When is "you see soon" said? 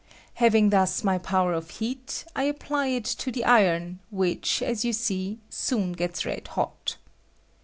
4.83-5.91